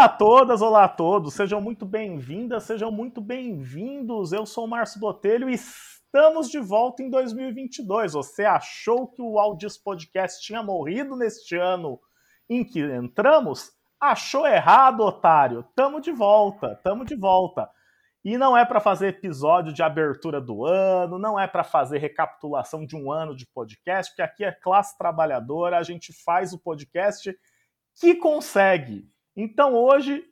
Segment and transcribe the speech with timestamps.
[0.00, 4.32] Olá a todas, olá a todos, sejam muito bem-vindas, sejam muito bem-vindos.
[4.32, 8.14] Eu sou o Márcio Botelho e estamos de volta em 2022.
[8.14, 12.00] Você achou que o Audis Podcast tinha morrido neste ano
[12.48, 13.72] em que entramos?
[14.00, 15.66] Achou errado, otário.
[15.76, 17.68] Tamo de volta, tamo de volta.
[18.24, 22.86] E não é para fazer episódio de abertura do ano, não é para fazer recapitulação
[22.86, 27.38] de um ano de podcast, porque aqui é classe trabalhadora, a gente faz o podcast
[28.00, 29.06] que consegue.
[29.42, 30.22] Então hoje,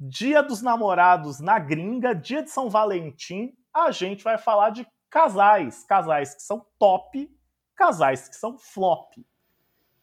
[0.00, 5.84] dia dos namorados na gringa, dia de São Valentim, a gente vai falar de casais,
[5.84, 7.30] casais que são top,
[7.76, 9.12] casais que são flop.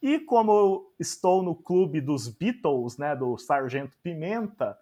[0.00, 4.78] E como eu estou no clube dos Beatles, né, do Sargento Pimenta,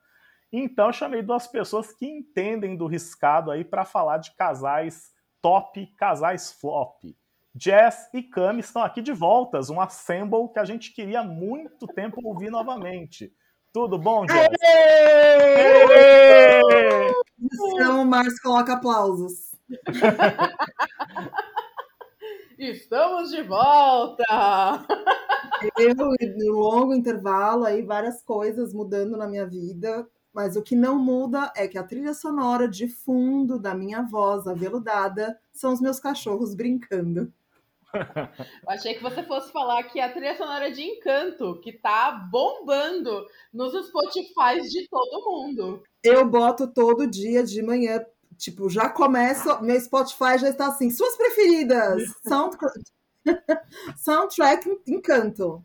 [0.52, 5.10] então chamei duas pessoas que entendem do riscado aí para falar de casais
[5.40, 7.02] top, casais flop.
[7.54, 12.20] Jazz e Cami estão aqui de voltas, um assemble que a gente queria muito tempo
[12.22, 13.32] ouvir novamente.
[13.72, 14.48] Tudo bom, Jess?
[17.40, 19.54] Então, o Márcio coloca aplausos.
[22.58, 24.24] Estamos de volta!
[25.78, 30.98] Eu, no longo intervalo, aí várias coisas mudando na minha vida, mas o que não
[30.98, 36.00] muda é que a trilha sonora de fundo da minha voz aveludada são os meus
[36.00, 37.32] cachorros brincando.
[38.62, 43.26] Eu achei que você fosse falar que a trilha sonora de Encanto, que tá bombando
[43.52, 45.82] nos Spotify de todo mundo.
[46.02, 48.04] Eu boto todo dia de manhã,
[48.36, 52.56] tipo, já começa, meu Spotify já está assim, suas preferidas, sound,
[53.96, 55.62] soundtrack Encanto.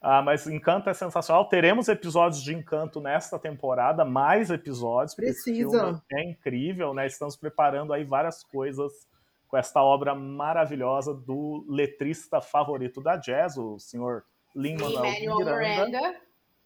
[0.00, 1.48] Ah, mas Encanto é sensacional.
[1.48, 5.14] Teremos episódios de Encanto nesta temporada, mais episódios.
[5.14, 6.02] Precisa.
[6.12, 7.06] É incrível, né?
[7.06, 8.92] Estamos preparando aí várias coisas
[9.48, 15.56] com esta obra maravilhosa do letrista favorito da jazz, o senhor Lin-Manuel Miranda.
[15.56, 16.20] Miranda.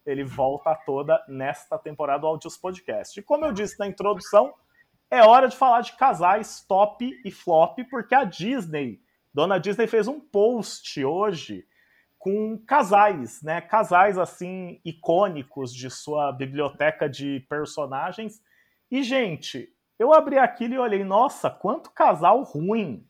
[0.06, 3.18] Ele volta toda nesta temporada do Audios Podcast.
[3.18, 4.54] E como eu disse na introdução,
[5.10, 9.00] é hora de falar de casais top e flop, porque a Disney,
[9.34, 11.66] Dona Disney fez um post hoje
[12.19, 13.60] com casais, né?
[13.60, 18.42] Casais assim icônicos de sua biblioteca de personagens.
[18.90, 23.06] E gente, eu abri aquilo e olhei, nossa, quanto casal ruim.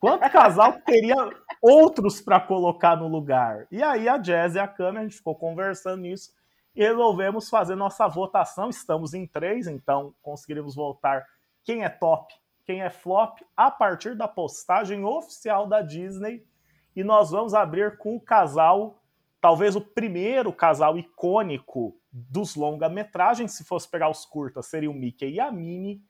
[0.00, 1.14] Quanto casal teria
[1.60, 3.66] outros para colocar no lugar?
[3.70, 6.32] E aí a Jazz e a Cami, a gente ficou conversando nisso
[6.74, 8.70] e resolvemos fazer nossa votação.
[8.70, 11.22] Estamos em três, então conseguiremos votar
[11.62, 12.32] quem é top,
[12.64, 16.46] quem é flop, a partir da postagem oficial da Disney.
[16.96, 19.02] E nós vamos abrir com o casal,
[19.38, 23.52] talvez o primeiro casal icônico dos longa-metragens.
[23.52, 26.02] Se fosse pegar os curtas, seria o Mickey e a Minnie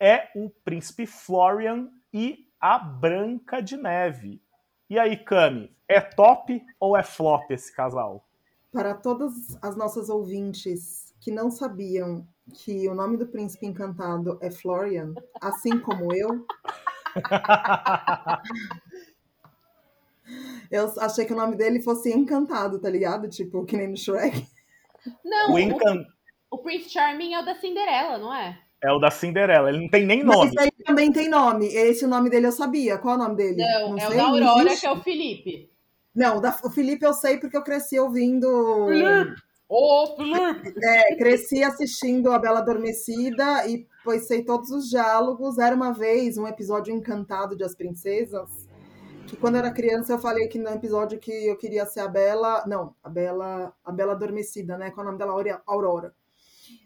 [0.00, 4.42] é o príncipe Florian e a Branca de Neve.
[4.88, 8.26] E aí, Cami, é top ou é flop esse casal?
[8.72, 14.50] Para todas as nossas ouvintes que não sabiam que o nome do príncipe encantado é
[14.50, 16.46] Florian, assim como eu,
[20.70, 23.28] eu achei que o nome dele fosse Encantado, tá ligado?
[23.28, 24.46] Tipo, que nem no Shrek.
[25.24, 26.04] Não, o, encan...
[26.50, 28.60] o, o Prince Charming é o da Cinderela, não é?
[28.82, 30.38] É o da Cinderela, ele não tem nem nome.
[30.38, 31.66] Mas esse aí também tem nome.
[31.66, 32.96] Esse o nome dele eu sabia.
[32.96, 33.56] Qual é o nome dele?
[33.58, 35.70] Não, não é sei, o da Aurora, que é o Felipe.
[36.14, 38.86] Não, o, da, o Felipe eu sei porque eu cresci ouvindo.
[38.88, 39.42] Felipe!
[39.68, 40.74] Ô, oh, Felipe!
[40.82, 45.58] É, cresci assistindo A Bela Adormecida e pois sei todos os diálogos.
[45.58, 48.66] Era uma vez um episódio encantado de As Princesas.
[49.26, 52.08] Que quando eu era criança eu falei que no episódio que eu queria ser a
[52.08, 52.64] Bela.
[52.66, 53.74] Não, a Bela.
[53.84, 54.90] A Bela Adormecida, né?
[54.90, 55.62] Qual é o nome dela?
[55.66, 56.14] Aurora.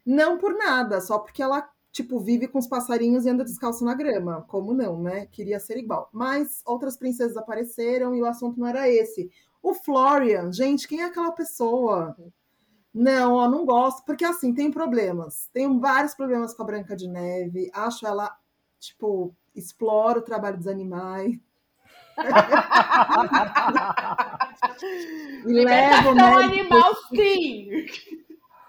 [0.04, 3.94] Não por nada, só porque ela tipo, vive com os passarinhos e anda descalço na
[3.94, 4.44] grama.
[4.48, 5.26] Como não, né?
[5.26, 6.10] Queria ser igual.
[6.12, 9.30] Mas outras princesas apareceram e o assunto não era esse.
[9.62, 12.16] O Florian, gente, quem é aquela pessoa?
[12.92, 15.48] Não, eu não gosto, porque assim, tem problemas.
[15.52, 17.70] Tenho vários problemas com a Branca de Neve.
[17.72, 18.36] Acho ela,
[18.80, 21.38] tipo, explora o trabalho dos animais.
[25.44, 27.86] Leva o animal sim.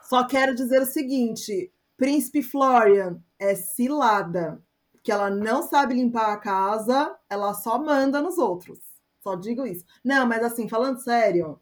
[0.03, 4.61] Só quero dizer o seguinte: Príncipe Florian é cilada,
[5.03, 8.79] que ela não sabe limpar a casa, ela só manda nos outros.
[9.21, 9.85] Só digo isso.
[10.03, 11.59] Não, mas assim, falando sério,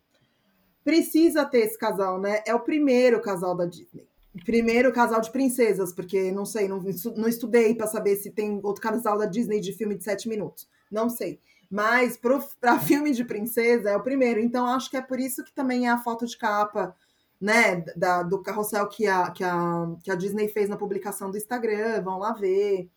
[0.84, 2.42] precisa ter esse casal, né?
[2.46, 4.08] É o primeiro casal da Disney.
[4.44, 6.82] Primeiro casal de princesas, porque não sei, não,
[7.16, 10.68] não estudei para saber se tem outro casal da Disney de filme de sete minutos.
[10.92, 11.40] Não sei.
[11.70, 14.40] Mas para filme de princesa é o primeiro.
[14.40, 16.96] Então acho que é por isso que também é a foto de capa
[17.44, 21.36] né, da, do carrossel que a, que, a, que a Disney fez na publicação do
[21.36, 22.90] Instagram, vão lá ver.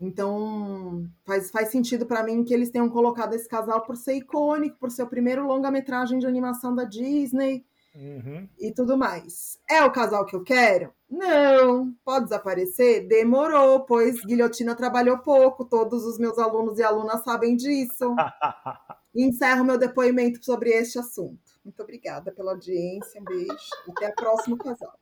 [0.00, 4.78] Então, faz, faz sentido para mim que eles tenham colocado esse casal por ser icônico,
[4.78, 7.66] por ser o primeiro longa-metragem de animação da Disney.
[7.94, 8.48] Uhum.
[8.58, 9.58] E tudo mais.
[9.68, 10.90] É o casal que eu quero?
[11.10, 11.94] Não.
[12.02, 13.06] Pode desaparecer?
[13.06, 15.66] Demorou, pois Guilhotina trabalhou pouco.
[15.66, 18.14] Todos os meus alunos e alunas sabem disso.
[19.14, 21.45] Encerro meu depoimento sobre este assunto.
[21.66, 23.20] Muito obrigada pela audiência.
[23.20, 23.50] Um beijo.
[23.88, 24.96] E até o próximo casal.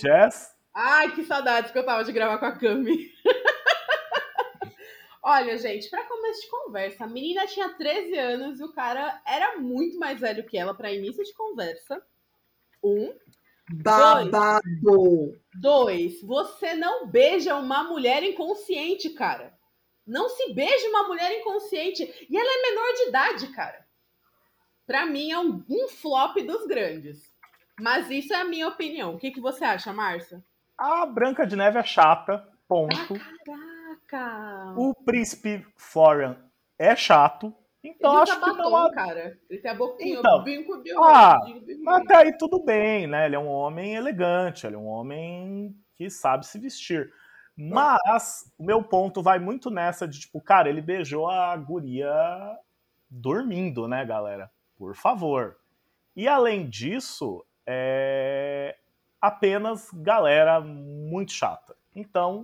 [0.00, 0.54] Jess?
[0.72, 3.10] Ai, que saudades que eu tava de gravar com a Cami.
[5.20, 9.58] Olha, gente, para começo de conversa, a menina tinha 13 anos e o cara era
[9.58, 12.00] muito mais velho que ela para início de conversa.
[12.80, 13.12] Um.
[13.72, 14.62] Babado.
[14.80, 19.52] Dois, dois, você não beija uma mulher inconsciente, cara.
[20.06, 22.04] Não se beija uma mulher inconsciente.
[22.30, 23.83] E ela é menor de idade, cara.
[24.86, 27.32] Pra mim é um, um flop dos grandes.
[27.80, 29.14] Mas isso é a minha opinião.
[29.14, 30.42] O que, que você acha, Márcia?
[30.78, 33.14] A Branca de Neve é chata, ponto.
[33.14, 33.74] Ah,
[34.06, 34.74] Caraca!
[34.76, 36.36] O príncipe Florian
[36.78, 37.54] é chato.
[37.82, 38.90] Então ele acho que não há...
[38.92, 39.38] cara.
[39.48, 41.36] Ele tem a boquinha, então, binco de ah,
[41.82, 43.26] mas até aí tudo bem, né?
[43.26, 47.12] Ele é um homem elegante, ele é um homem que sabe se vestir.
[47.56, 52.10] Mas o meu ponto vai muito nessa de tipo, cara, ele beijou a guria
[53.08, 54.50] dormindo, né, galera?
[54.76, 55.56] Por favor.
[56.16, 58.76] E além disso, é
[59.20, 61.74] apenas galera muito chata.
[61.94, 62.42] Então,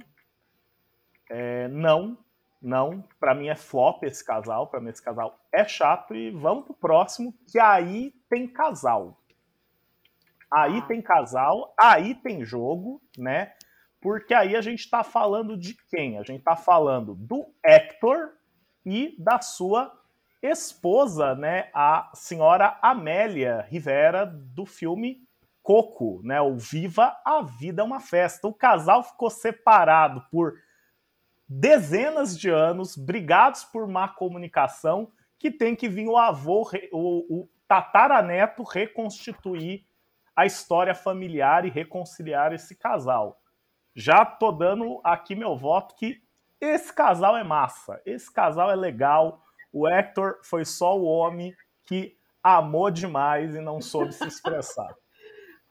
[1.31, 2.17] é, não,
[2.61, 3.05] não.
[3.19, 4.67] Para mim é flop esse casal.
[4.69, 6.15] Para mim esse casal é chato.
[6.15, 9.21] E vamos pro próximo, que aí tem casal.
[10.51, 10.83] Aí ah.
[10.83, 13.53] tem casal, aí tem jogo, né?
[14.01, 16.19] Porque aí a gente está falando de quem?
[16.19, 18.33] A gente está falando do Hector
[18.85, 20.00] e da sua
[20.43, 21.71] esposa, né?
[21.75, 25.23] A senhora Amélia Rivera, do filme
[25.63, 26.41] Coco, né?
[26.41, 28.49] O Viva a Vida é uma Festa.
[28.49, 30.55] O casal ficou separado por
[31.49, 37.49] dezenas de anos, brigados por má comunicação, que tem que vir o avô, o, o
[37.67, 39.85] tataraneto, reconstituir
[40.35, 43.41] a história familiar e reconciliar esse casal.
[43.95, 46.23] Já tô dando aqui meu voto que
[46.61, 49.43] esse casal é massa, esse casal é legal.
[49.73, 51.55] O Hector foi só o homem
[51.87, 54.95] que amou demais e não soube se expressar.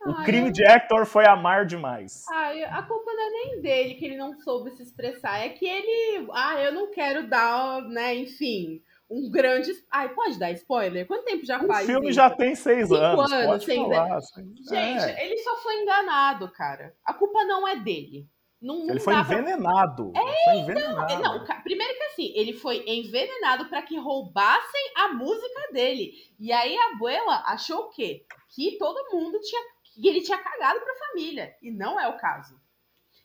[0.05, 0.53] O Ai, crime eu...
[0.53, 2.23] de Hector foi amar demais.
[2.31, 5.39] Ai, a culpa não é nem dele que ele não soube se expressar.
[5.39, 6.25] É que ele.
[6.31, 9.71] Ah, eu não quero dar, né, enfim, um grande.
[9.91, 11.05] Ai, pode dar spoiler?
[11.05, 11.83] Quanto tempo já faz?
[11.83, 12.15] O filme isso?
[12.15, 13.31] já tem seis Cinco anos.
[13.33, 14.25] anos seis falar, anos.
[14.69, 15.25] Gente, é.
[15.25, 16.95] ele só foi enganado, cara.
[17.03, 18.25] A culpa não é dele.
[18.61, 20.11] Não, não ele foi envenenado.
[20.11, 20.21] Pra...
[20.21, 21.13] É, foi envenenado.
[21.13, 26.13] Não, não, primeiro que assim, ele foi envenenado para que roubassem a música dele.
[26.37, 28.25] E aí a abuela achou o quê?
[28.49, 29.61] Que todo mundo tinha
[30.01, 31.55] que ele tinha cagado para a família.
[31.61, 32.59] E não é o caso.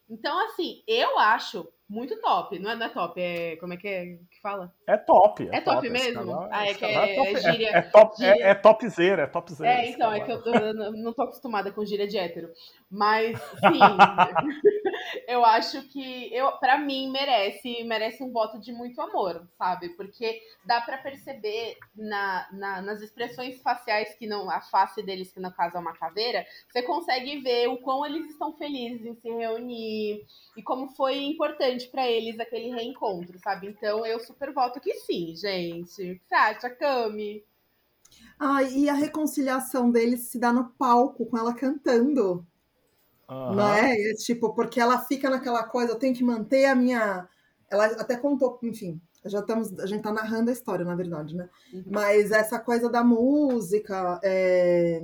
[0.08, 2.58] Então, assim, eu acho muito top.
[2.58, 3.56] Não é, não é top, é.
[3.56, 4.72] Como é que é que fala?
[4.86, 5.48] É top.
[5.50, 6.26] É, é top, top, mesmo?
[6.26, 7.68] Canal, ah, é que é, é, gíria.
[7.68, 8.32] É, é top, gíria...
[8.32, 9.70] é, é topzera, é topzera.
[9.70, 12.50] É, então, é que eu, eu não tô acostumada com gíria de hétero.
[12.90, 13.80] Mas, sim,
[15.26, 19.88] eu acho que, eu, para mim, merece, merece um voto de muito amor, sabe?
[19.90, 25.40] Porque dá para perceber na, na, nas expressões faciais, que não, a face deles, que
[25.40, 29.28] no caso é uma caveira, você consegue ver o quão eles estão felizes em se
[29.28, 30.24] reunir
[30.56, 33.66] e como foi importante para eles aquele reencontro, sabe?
[33.66, 36.12] Então, eu super voto que sim, gente.
[36.12, 37.44] O que você acha, Cami?
[38.38, 42.46] Ah, e a reconciliação deles se dá no palco, com ela cantando.
[43.28, 43.54] Uhum.
[43.54, 44.10] Né?
[44.10, 47.28] É, tipo, porque ela fica naquela coisa, eu tenho que manter a minha.
[47.70, 51.48] Ela até contou, enfim, já estamos, a gente tá narrando a história, na verdade, né?
[51.72, 51.84] Uhum.
[51.86, 54.20] Mas essa coisa da música.
[54.22, 55.02] É...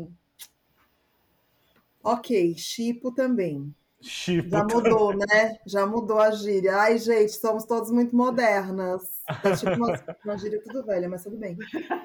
[2.03, 3.75] Ok, Chipo também.
[4.01, 5.59] Chipo Já mudou, né?
[5.67, 6.77] Já mudou a gíria.
[6.77, 9.03] Ai, gente, somos todos muito modernas.
[9.45, 11.57] É tipo uma, uma gíria tudo velha, mas tudo bem.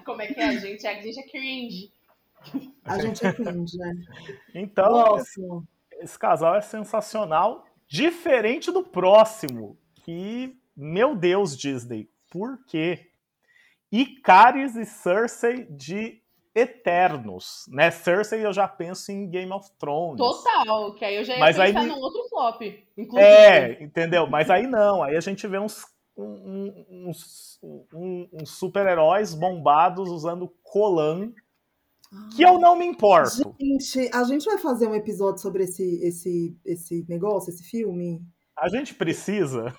[0.05, 0.47] Como é que é?
[0.47, 1.91] A gente, a gente é cringe.
[2.83, 3.93] A gente é cringe, né?
[4.53, 5.65] Então, Próximo
[5.99, 13.11] esse casal é sensacional, diferente do próximo, que, meu Deus, Disney, por quê?
[13.91, 16.21] Icaris e Cersei de
[16.53, 17.91] Eternos, né?
[17.91, 20.17] Cersei eu já penso em Game of Thrones.
[20.17, 21.87] Total, que aí eu já ia Mas pensar aí...
[21.87, 22.61] num outro flop,
[22.97, 23.29] inclusive.
[23.29, 24.27] É, entendeu?
[24.27, 25.85] Mas aí não, aí a gente vê uns,
[26.17, 31.33] uns, uns, uns super-heróis bombados usando colan
[32.35, 33.55] que eu não me importo.
[33.59, 38.21] Gente, a gente vai fazer um episódio sobre esse, esse, esse negócio, esse filme?
[38.57, 39.73] A gente precisa.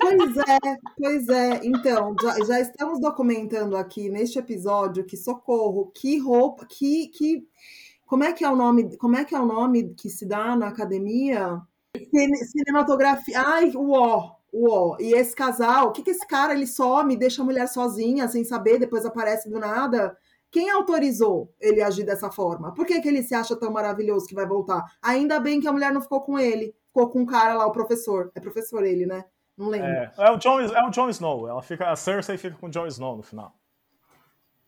[0.00, 0.58] Pois é,
[0.96, 1.60] pois é.
[1.64, 7.46] Então, já, já estamos documentando aqui neste episódio que socorro, que roupa, que, que
[8.06, 8.96] como é que é o nome?
[8.96, 11.60] Como é que é o nome que se dá na academia?
[12.52, 13.40] Cinematografia.
[13.40, 14.96] Ai, uó, uó.
[15.00, 18.44] E esse casal, o que que esse cara ele some, deixa a mulher sozinha, sem
[18.44, 20.16] saber, depois aparece do nada?
[20.50, 22.72] Quem autorizou ele agir dessa forma?
[22.72, 24.84] Por que, que ele se acha tão maravilhoso que vai voltar?
[25.02, 27.72] Ainda bem que a mulher não ficou com ele, ficou com o cara lá, o
[27.72, 28.30] professor.
[28.34, 29.24] É professor ele, né?
[29.56, 29.88] Não lembro.
[29.88, 31.48] É, é o Jon, é o Jon Snow.
[31.48, 33.54] Ela fica, a Cersei fica com o Jon Snow no final.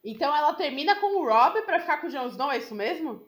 [0.05, 3.27] Então ela termina com o Rob pra ficar com o Jon Snow, é isso mesmo?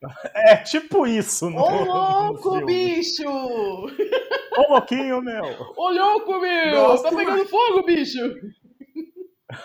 [0.32, 1.50] É tipo isso.
[1.50, 3.28] No, Ô, louco, no bicho!
[3.28, 5.42] Ô, louquinho, meu!
[5.76, 6.86] Ô, louco, meu!
[6.86, 8.18] Gosto tá pegando fogo, bicho!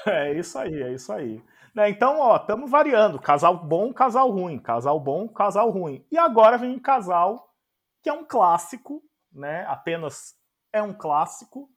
[0.07, 1.43] É isso aí, é isso aí.
[1.73, 3.19] Né, então, ó, estamos variando.
[3.19, 4.59] Casal bom, casal ruim.
[4.59, 6.05] Casal bom, casal ruim.
[6.11, 7.51] E agora vem um casal
[8.01, 9.01] que é um clássico,
[9.31, 9.65] né?
[9.65, 10.35] Apenas
[10.71, 11.69] é um clássico,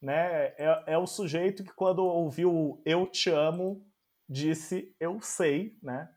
[0.00, 0.54] né?
[0.56, 3.84] É, é o sujeito que quando ouviu Eu Te Amo,
[4.28, 6.08] disse Eu Sei, né?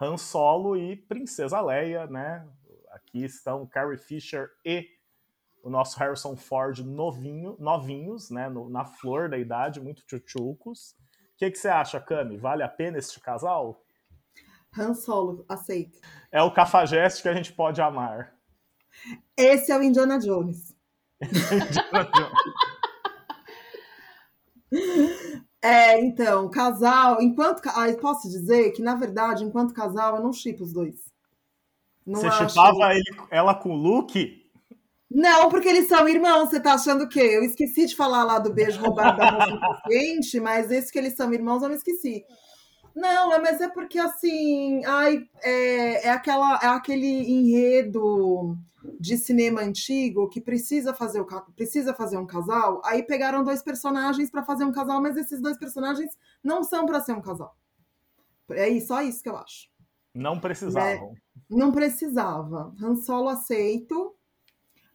[0.00, 2.46] Han Solo e Princesa Leia, né?
[2.90, 4.86] Aqui estão Carrie Fisher e
[5.62, 8.48] o nosso Harrison Ford novinho, novinhos, né?
[8.48, 10.94] No, na flor da idade, muito tchutchucos.
[11.40, 12.36] O que, que você acha, Cami?
[12.36, 13.82] Vale a pena este casal?
[14.76, 15.98] Han Solo, aceito.
[16.30, 18.34] É o cafajeste que a gente pode amar.
[19.34, 20.76] Esse é o Indiana Jones.
[21.22, 22.54] Indiana Jones.
[25.62, 27.60] É, então, casal, enquanto.
[27.66, 31.12] Ah, posso dizer que, na verdade, enquanto casal, eu não chipo os dois.
[32.06, 32.94] Não você chipava
[33.30, 34.39] ela com o Luke?
[35.10, 37.20] Não, porque eles são irmãos, você tá achando o quê?
[37.20, 41.16] Eu esqueci de falar lá do beijo roubado da moça inconsciente, mas esse que eles
[41.16, 42.24] são irmãos eu não esqueci.
[42.94, 48.56] Não, é, mas é porque assim, ai, é, é, aquela, é aquele enredo
[48.98, 51.26] de cinema antigo que precisa fazer, o,
[51.56, 52.80] precisa fazer um casal.
[52.84, 56.10] Aí pegaram dois personagens para fazer um casal, mas esses dois personagens
[56.42, 57.56] não são para ser um casal.
[58.50, 59.68] É só isso que eu acho.
[60.14, 61.14] Não precisavam.
[61.14, 61.14] É,
[61.48, 62.74] não precisava.
[62.80, 64.14] Han Solo aceito.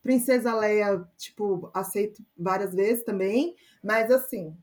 [0.05, 3.55] Princesa Leia, tipo, aceito várias vezes também.
[3.83, 4.55] Mas assim,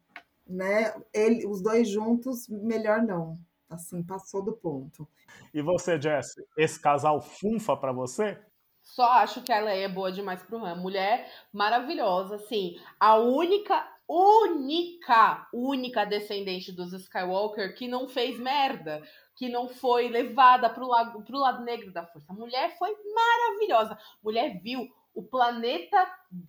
[0.47, 0.95] né?
[1.13, 3.37] Ele, os dois juntos, melhor não.
[3.69, 5.09] Assim, passou do ponto.
[5.53, 8.39] E você, Jess, esse casal funfa para você?
[8.85, 10.77] Só acho que ela é boa demais pro Han.
[10.77, 12.79] Mulher maravilhosa, assim.
[13.01, 19.03] A única, única, única descendente dos Skywalker que não fez merda.
[19.35, 22.31] Que não foi levada pro lado, pro lado negro da força.
[22.31, 23.99] A mulher foi maravilhosa.
[24.23, 26.07] Mulher viu o planeta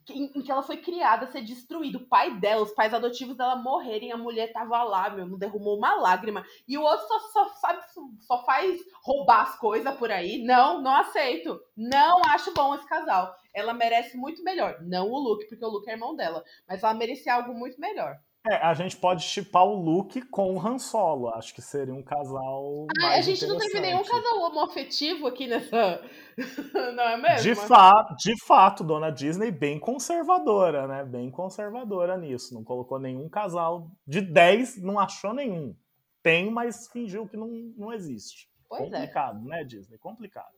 [0.09, 1.97] em, que ela foi criada ser destruído.
[1.97, 5.77] O pai dela, os pais adotivos dela morrerem, a mulher tava lá, meu, não derrumou
[5.77, 6.45] uma lágrima.
[6.67, 7.81] E o outro só, só sabe,
[8.21, 10.43] só faz roubar as coisas por aí.
[10.43, 11.59] Não, não aceito.
[11.75, 13.35] Não acho bom esse casal.
[13.53, 14.77] Ela merece muito melhor.
[14.81, 16.43] Não o Luke, porque o Luke é irmão dela.
[16.67, 18.17] Mas ela merecia algo muito melhor.
[18.45, 21.29] É, a gente pode chipar o Luke com o Han Solo.
[21.29, 22.87] Acho que seria um casal.
[23.01, 26.03] Ah, a gente não teve nenhum casal homoafetivo aqui nessa.
[26.93, 27.41] não é mesmo?
[27.41, 31.05] De, fa de fato, Dona Disney bem conservadora, né?
[31.05, 32.53] Bem conservadora nisso.
[32.53, 33.89] Não colocou nenhum casal.
[34.05, 35.73] De 10, não achou nenhum.
[36.21, 37.47] Tem, mas fingiu que não,
[37.77, 38.49] não existe.
[38.67, 38.85] Pois é.
[38.85, 39.49] Complicado, é.
[39.49, 39.97] né, Disney?
[39.97, 40.53] Complicado.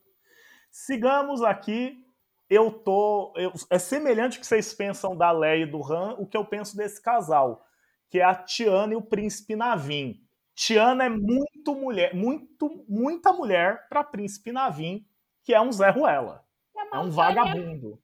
[0.71, 2.03] Sigamos aqui
[2.49, 3.33] eu tô.
[3.35, 6.45] Eu, é semelhante ao que vocês pensam da Leia e do Han, o que eu
[6.45, 7.64] penso desse casal
[8.09, 10.21] que é a Tiana e o Príncipe Navim.
[10.53, 15.05] Tiana é muito mulher, muito, muita mulher para Príncipe Navim,
[15.43, 16.43] que é um Zé Ruela.
[16.75, 17.99] É, é um vagabundo.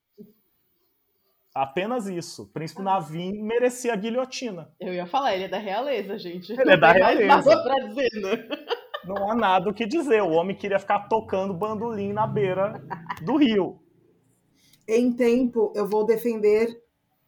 [1.53, 2.47] Apenas isso.
[2.53, 4.73] Príncipe Navim merecia a guilhotina.
[4.79, 6.51] Eu ia falar, ele é da realeza, gente.
[6.53, 7.63] Ele é da realeza.
[7.63, 8.47] Pra dizer, né?
[9.05, 10.21] Não há nada o que dizer.
[10.21, 12.81] O homem queria ficar tocando bandolim na beira
[13.23, 13.81] do rio.
[14.87, 16.81] Em tempo, eu vou defender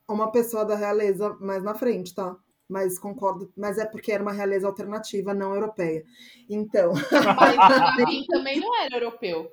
[0.08, 2.36] uma pessoa da realeza mais na frente, tá?
[2.70, 6.04] Mas concordo, mas é porque era uma realeza alternativa, não europeia.
[6.50, 6.94] Então.
[8.00, 9.52] Mas também não era europeu.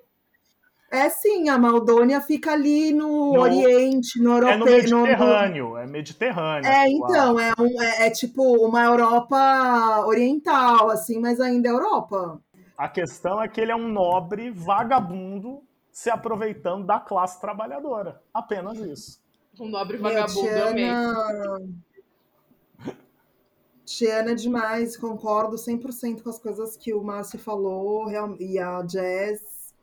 [0.92, 4.54] É sim, a Maldônia fica ali no, no Oriente, no europeu.
[4.54, 5.76] É no Mediterrâneo, no...
[5.76, 6.68] é Mediterrâneo.
[6.68, 12.40] É, então, é, um, é, é, tipo uma Europa oriental, assim, mas ainda é Europa.
[12.76, 15.62] A questão é que ele é um nobre vagabundo
[15.92, 18.20] se aproveitando da classe trabalhadora.
[18.34, 19.20] Apenas isso.
[19.60, 20.90] Um nobre vagabundo, eu amei.
[23.90, 29.74] Tiana é demais, concordo 100% com as coisas que o Márcio falou e a Jazz.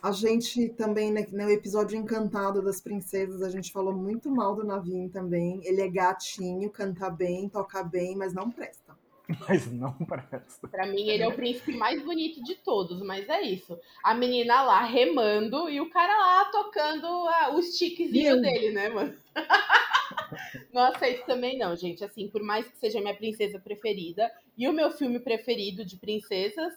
[0.00, 4.64] A gente também, né, no episódio Encantado das Princesas, a gente falou muito mal do
[4.64, 5.60] Navin também.
[5.64, 8.96] Ele é gatinho, canta bem, toca bem, mas não presta.
[9.46, 10.66] Mas não presta.
[10.68, 13.78] Pra mim, ele é o príncipe mais bonito de todos, mas é isso.
[14.02, 19.14] A menina lá remando e o cara lá tocando ah, os tiquezinhos dele, né, mano?
[20.72, 22.04] não aceito também, não, gente.
[22.04, 26.72] Assim, por mais que seja minha princesa preferida e o meu filme preferido de princesas,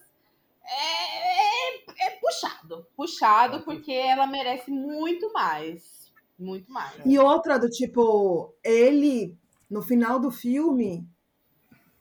[0.64, 2.88] é, é, é puxado.
[2.96, 6.12] Puxado, porque ela merece muito mais.
[6.38, 6.94] Muito mais.
[7.06, 9.38] E outra do tipo, ele,
[9.70, 11.08] no final do filme,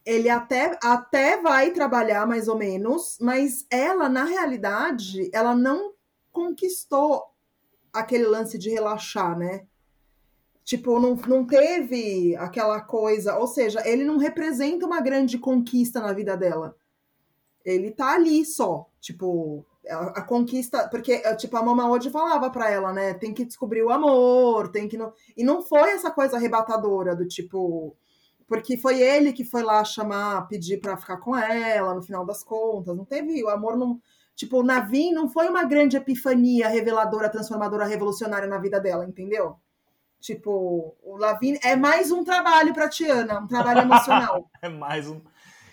[0.04, 5.92] ele até, até vai trabalhar mais ou menos, mas ela, na realidade, ela não
[6.32, 7.22] conquistou
[7.92, 9.66] aquele lance de relaxar, né?
[10.64, 16.12] Tipo, não, não teve aquela coisa, ou seja, ele não representa uma grande conquista na
[16.12, 16.76] vida dela.
[17.64, 22.70] Ele tá ali só, tipo, a, a conquista, porque tipo a Mama hoje falava para
[22.70, 26.36] ela, né, tem que descobrir o amor, tem que não, e não foi essa coisa
[26.36, 27.96] arrebatadora do tipo,
[28.46, 32.42] porque foi ele que foi lá chamar, pedir para ficar com ela, no final das
[32.42, 34.00] contas, não teve o amor não
[34.40, 39.56] Tipo, o Navin não foi uma grande epifania reveladora, transformadora, revolucionária na vida dela, entendeu?
[40.20, 44.50] Tipo, o Lavin é mais um trabalho para Tiana, um trabalho emocional.
[44.60, 45.20] é mais um.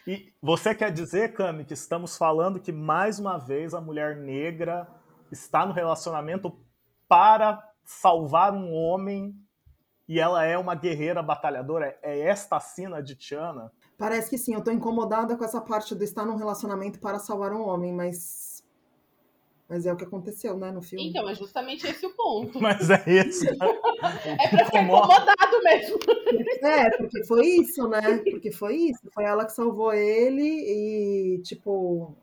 [0.08, 4.88] E você quer dizer, Cami, que estamos falando que mais uma vez a mulher negra
[5.30, 6.58] está no relacionamento
[7.10, 9.36] para salvar um homem
[10.08, 12.00] e ela é uma guerreira batalhadora?
[12.02, 13.70] É esta a sina de Tiana?
[13.98, 17.52] Parece que sim, eu tô incomodada com essa parte do estar num relacionamento para salvar
[17.52, 18.47] um homem, mas
[19.70, 21.10] mas é o que aconteceu, né, no filme.
[21.10, 22.60] Então, é justamente esse o ponto.
[22.62, 23.44] Mas é isso.
[23.46, 23.58] Né?
[24.40, 25.98] é pra ficar incomodado mesmo.
[26.62, 28.18] É, porque foi isso, né?
[28.32, 29.02] Porque foi isso.
[29.14, 32.16] Foi ela que salvou ele e, tipo.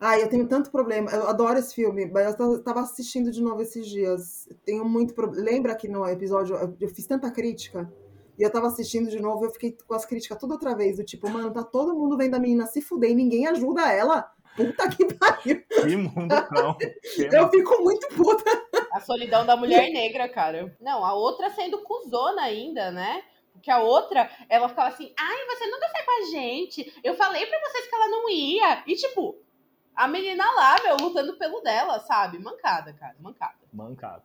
[0.00, 1.10] Ai, eu tenho tanto problema.
[1.10, 4.48] Eu adoro esse filme, mas eu tava assistindo de novo esses dias.
[4.64, 5.44] Tenho muito problema.
[5.44, 7.92] Lembra que no episódio eu fiz tanta crítica?
[8.38, 11.02] E eu tava assistindo de novo, eu fiquei com as críticas tudo outra vez, do
[11.02, 14.30] tipo, mano, tá todo mundo vendo a menina se fuder e ninguém ajuda ela.
[14.58, 15.64] Puta que pariu.
[15.68, 16.76] Que mundo não.
[17.32, 18.44] Eu fico muito puta.
[18.92, 20.76] A solidão da mulher negra, cara.
[20.80, 23.22] Não, a outra sendo cuzona ainda, né?
[23.52, 27.00] Porque a outra, ela ficava assim, ai, você nunca sai com a gente.
[27.04, 28.82] Eu falei pra vocês que ela não ia.
[28.84, 29.36] E, tipo,
[29.94, 32.38] a menina lá, meu, lutando pelo dela, sabe?
[32.38, 33.54] Mancada, cara, mancada.
[33.72, 34.22] Mancada.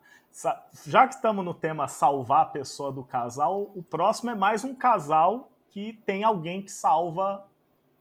[0.86, 4.74] Já que estamos no tema salvar a pessoa do casal, o próximo é mais um
[4.74, 7.48] casal que tem alguém que salva.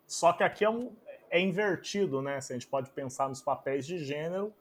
[0.07, 0.95] Só que aqui é um,
[1.33, 2.41] é invertido, né?
[2.43, 4.53] Se a gente pode pensar nos papéis de gênero,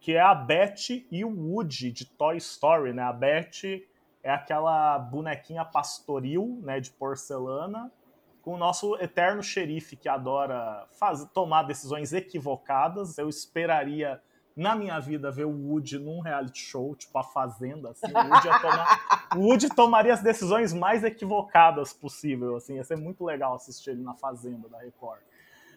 [0.00, 3.02] que é a Beth e o Woody de Toy Story, né?
[3.02, 3.82] A Beth
[4.22, 7.92] é aquela bonequinha pastoril, né, de porcelana,
[8.40, 13.18] com o nosso eterno xerife que adora faz, tomar decisões equivocadas.
[13.18, 14.20] Eu esperaria
[14.56, 18.60] na minha vida ver o Woody num reality show, tipo a Fazenda, assim, o Woody,
[18.62, 23.90] tomar, o Woody tomaria as decisões mais equivocadas possível, assim, ia ser muito legal assistir
[23.90, 25.20] ele na Fazenda da Record.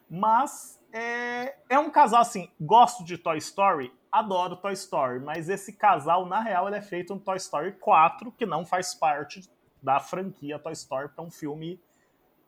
[0.09, 5.73] Mas é, é um casal assim, gosto de Toy Story, adoro Toy Story, mas esse
[5.73, 9.41] casal, na real, ele é feito no Toy Story 4, que não faz parte
[9.81, 11.79] da franquia Toy Story, é um filme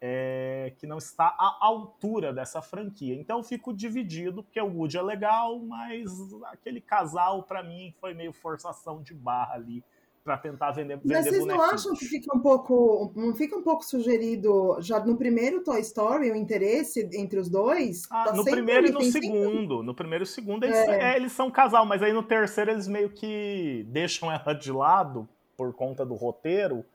[0.01, 3.15] é, que não está à altura dessa franquia.
[3.15, 6.09] Então eu fico dividido, porque o Woody é legal, mas
[6.45, 9.83] aquele casal, para mim, foi meio forçação de barra ali
[10.29, 13.63] para tentar vender, vender Mas vocês não acham que fica um pouco, não fica um
[13.63, 18.03] pouco sugerido já no primeiro Toy Story o interesse entre os dois?
[18.11, 19.85] Ah, tá no primeiro e no segundo, sempre...
[19.87, 21.13] no primeiro e segundo eles, é.
[21.13, 25.27] É, eles são casal, mas aí no terceiro eles meio que deixam ela de lado
[25.57, 26.85] por conta do roteiro.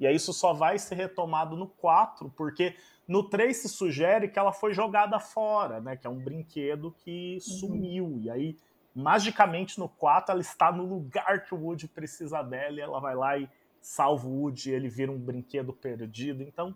[0.00, 2.74] E aí isso só vai ser retomado no 4, porque
[3.06, 5.94] no 3 se sugere que ela foi jogada fora, né?
[5.94, 7.40] Que é um brinquedo que uhum.
[7.40, 8.18] sumiu.
[8.20, 8.56] E aí
[8.94, 13.14] magicamente no 4 ela está no lugar que o Woody precisa dela e ela vai
[13.14, 13.48] lá e
[13.80, 16.42] salva o Woody, ele vira um brinquedo perdido.
[16.42, 16.74] Então,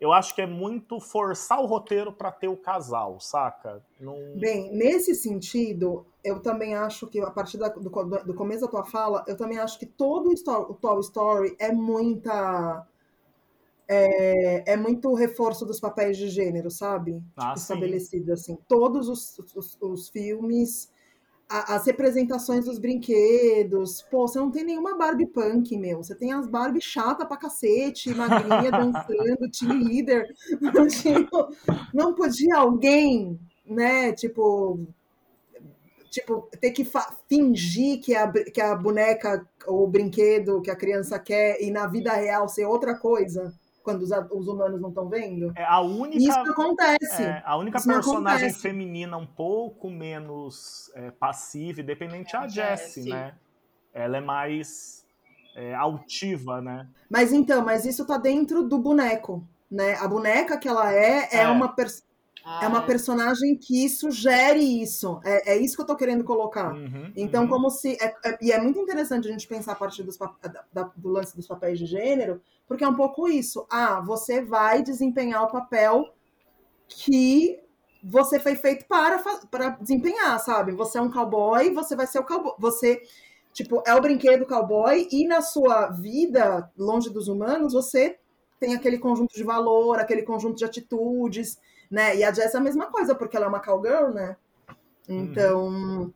[0.00, 3.82] eu acho que é muito forçar o roteiro para ter o casal, saca?
[3.98, 4.16] Não...
[4.36, 8.84] Bem, nesse sentido, eu também acho que, a partir da, do, do, começo da tua
[8.84, 12.86] fala, eu também acho que todo o Toy Story é muita.
[13.86, 17.22] É, é, muito reforço dos papéis de gênero, sabe?
[17.36, 18.56] Ah, tipo, estabelecido assim.
[18.66, 20.90] Todos os, os, os filmes
[21.62, 24.02] as representações dos brinquedos.
[24.02, 26.02] Pô, você não tem nenhuma Barbie punk, meu.
[26.02, 30.26] Você tem as Barbie chata pra cacete, magrinha dançando, team leader.
[30.90, 31.54] tipo,
[31.92, 34.80] não podia alguém, né, tipo,
[36.10, 36.86] tipo, ter que
[37.28, 41.86] fingir que a, que a boneca ou o brinquedo que a criança quer e na
[41.86, 43.52] vida real ser outra coisa
[43.84, 45.52] quando os, os humanos não estão vendo.
[45.54, 46.16] É a única.
[46.16, 47.22] Isso acontece.
[47.22, 53.10] É, a única Isso personagem feminina um pouco menos é, passiva, independente é a Jessie,
[53.10, 53.34] né?
[53.92, 55.06] Ela é mais
[55.54, 56.88] é, altiva, né?
[57.10, 59.96] Mas então, mas isso tá dentro do boneco, né?
[59.96, 61.48] A boneca que ela é é, é.
[61.48, 61.68] uma
[62.44, 62.86] ah, é uma é.
[62.86, 65.18] personagem que sugere isso.
[65.24, 66.74] É, é isso que eu tô querendo colocar.
[66.74, 67.48] Uhum, então, uhum.
[67.48, 67.96] como se.
[68.00, 70.18] É, é, e é muito interessante a gente pensar a partir dos,
[70.72, 73.66] da, do lance dos papéis de gênero, porque é um pouco isso.
[73.70, 76.14] Ah, você vai desempenhar o papel
[76.86, 77.58] que
[78.02, 80.72] você foi feito para, para desempenhar, sabe?
[80.72, 82.52] Você é um cowboy, você vai ser o cowboy.
[82.58, 83.00] Você,
[83.54, 88.18] tipo, é o brinquedo cowboy, e na sua vida, longe dos humanos, você
[88.60, 91.58] tem aquele conjunto de valor, aquele conjunto de atitudes,
[91.90, 92.16] né?
[92.16, 94.36] E a Jess é a mesma coisa, porque ela é uma cowgirl, né?
[95.08, 96.12] Então, uhum.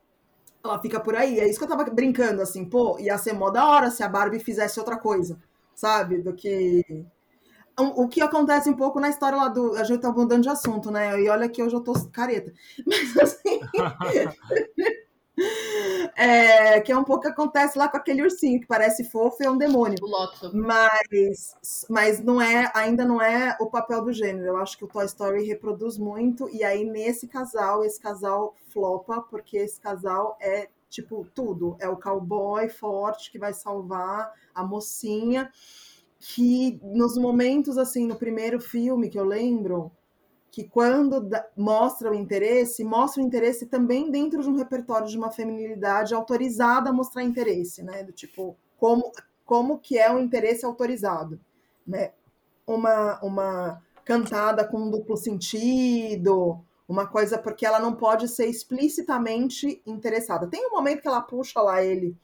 [0.65, 1.39] ela fica por aí.
[1.39, 4.09] É isso que eu tava brincando, assim, pô, ia ser mó da hora se a
[4.09, 5.39] Barbie fizesse outra coisa,
[5.75, 6.19] sabe?
[6.23, 6.85] Do que.
[7.81, 9.77] O que acontece um pouco na história lá do.
[9.77, 11.21] A gente tá mudando de assunto, né?
[11.21, 12.53] E olha que hoje eu tô careta.
[12.85, 13.61] Mas assim.
[16.17, 19.47] É, que é um pouco que acontece lá com aquele ursinho que parece fofo e
[19.47, 19.99] é um demônio.
[20.53, 24.47] Mas, mas não é, ainda não é o papel do gênero.
[24.49, 29.21] Eu acho que o Toy Story reproduz muito, e aí nesse casal, esse casal flopa,
[29.31, 31.77] porque esse casal é tipo tudo.
[31.79, 35.51] É o cowboy forte que vai salvar a mocinha.
[36.21, 39.93] Que nos momentos assim, no primeiro filme que eu lembro,
[40.51, 45.31] que quando mostra o interesse, mostra o interesse também dentro de um repertório de uma
[45.31, 48.03] feminilidade autorizada a mostrar interesse, né?
[48.03, 49.13] Do tipo, como,
[49.45, 51.39] como que é o interesse autorizado,
[51.87, 52.13] né?
[52.67, 56.59] Uma, uma cantada com duplo sentido,
[56.89, 60.47] uma coisa porque ela não pode ser explicitamente interessada.
[60.47, 62.17] Tem um momento que ela puxa lá ele,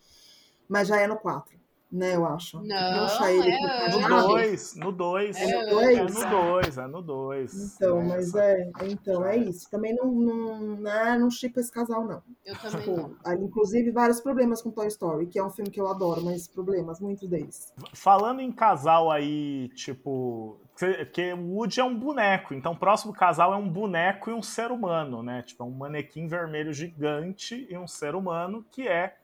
[0.69, 1.64] mas já é no 4
[1.95, 2.61] né, eu acho.
[2.63, 5.37] Não, ele é no 2, no 2.
[5.37, 5.97] É no 2?
[5.97, 7.77] É no 2, é no 2.
[7.77, 9.71] Então, é mas é, então, é isso.
[9.71, 12.23] Também não, não, não, não chipa esse casal, não.
[12.45, 13.35] Eu também tipo, não.
[13.35, 17.01] Inclusive, vários problemas com Toy Story, que é um filme que eu adoro, mas problemas,
[17.01, 17.73] muitos deles.
[17.93, 20.61] Falando em casal aí, tipo...
[20.77, 24.43] Porque o Woody é um boneco, então o próximo casal é um boneco e um
[24.43, 25.41] ser humano, né?
[25.43, 29.15] Tipo, é um manequim vermelho gigante e um ser humano que é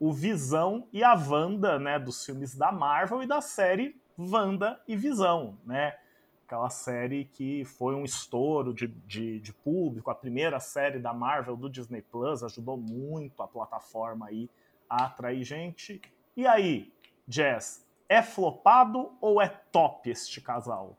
[0.00, 4.96] o Visão e a Wanda, né, dos filmes da Marvel e da série Wanda e
[4.96, 5.98] Visão, né?
[6.46, 11.54] Aquela série que foi um estouro de, de, de, público, a primeira série da Marvel
[11.54, 14.50] do Disney Plus, ajudou muito a plataforma aí
[14.88, 16.00] a atrair gente.
[16.36, 16.92] E aí,
[17.28, 20.96] Jess, é flopado ou é top este casal?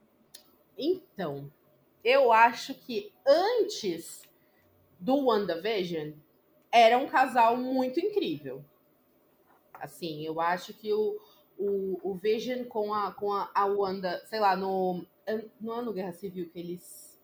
[0.77, 1.51] Então,
[2.03, 4.21] eu acho que antes
[4.99, 6.11] do WandaVision
[6.71, 8.63] era um casal muito incrível.
[9.81, 11.19] Assim, eu acho que o,
[11.57, 15.05] o, o Vision com a, com a, a Wanda, sei lá, no.
[15.59, 17.19] Não é no Guerra Civil que eles.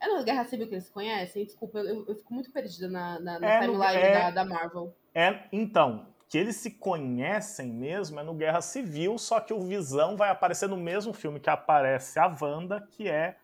[0.00, 1.44] É no Guerra Civil que eles se conhecem?
[1.44, 4.94] Desculpa, eu, eu fico muito perdida na, na, na é timeline é, da, da Marvel.
[5.14, 10.16] É, então, que eles se conhecem mesmo é no Guerra Civil, só que o Visão
[10.16, 13.36] vai aparecer no mesmo filme que aparece a Wanda, que é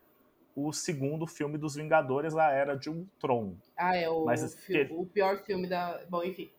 [0.56, 3.56] o segundo filme dos Vingadores, a Era de Ultron.
[3.76, 4.88] Ah, é o, Mas, que...
[4.90, 6.00] o pior filme da.
[6.08, 6.50] Bom, enfim.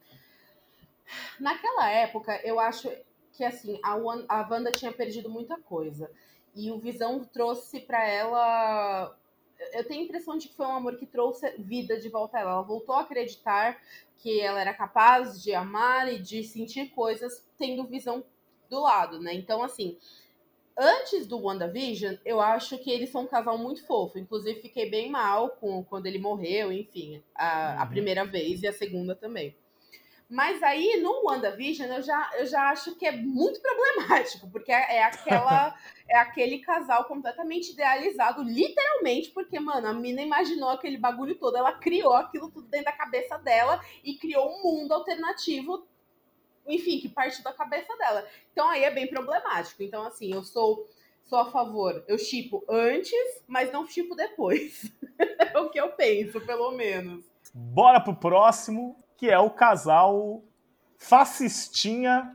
[1.39, 2.91] Naquela época, eu acho
[3.33, 6.11] que assim, a, a Wanda tinha perdido muita coisa.
[6.55, 9.15] E o Visão trouxe para ela.
[9.73, 12.41] Eu tenho a impressão de que foi um amor que trouxe vida de volta a
[12.41, 12.51] ela.
[12.51, 13.81] Ela voltou a acreditar
[14.17, 18.23] que ela era capaz de amar e de sentir coisas tendo visão
[18.69, 19.33] do lado, né?
[19.33, 19.97] Então, assim,
[20.77, 24.19] antes do WandaVision, eu acho que eles são um casal muito fofo.
[24.19, 27.81] Inclusive, fiquei bem mal com quando ele morreu, enfim, a, uhum.
[27.83, 29.55] a primeira vez e a segunda também.
[30.29, 34.97] Mas aí no WandaVision eu já, eu já acho que é muito problemático, porque é,
[34.97, 35.75] é aquela
[36.07, 41.71] é aquele casal completamente idealizado, literalmente, porque, mano, a mina imaginou aquele bagulho todo, ela
[41.73, 45.87] criou aquilo tudo dentro da cabeça dela e criou um mundo alternativo,
[46.67, 48.23] enfim, que partiu da cabeça dela.
[48.51, 49.81] Então aí é bem problemático.
[49.81, 50.87] Então, assim, eu sou
[51.23, 52.03] sou a favor.
[52.07, 54.91] Eu chipo antes, mas não chipo depois.
[55.53, 57.23] é o que eu penso, pelo menos.
[57.53, 60.41] Bora pro próximo que é o casal
[60.97, 62.34] fascistinha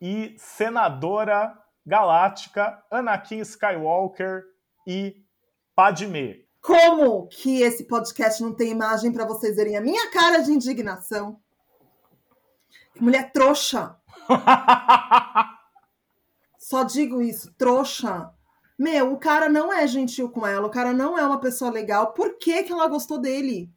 [0.00, 4.42] e senadora galáctica Anakin Skywalker
[4.84, 5.22] e
[5.76, 6.44] Padme.
[6.60, 11.38] Como que esse podcast não tem imagem para vocês verem a minha cara de indignação?
[12.98, 13.96] Mulher trouxa.
[16.58, 18.32] Só digo isso, trouxa.
[18.76, 22.12] Meu, o cara não é gentil com ela, o cara não é uma pessoa legal.
[22.12, 23.70] Por que, que ela gostou dele?